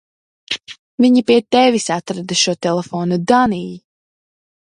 [1.05, 3.69] Viņi pie tevis atrada šo telefonu, Dannij!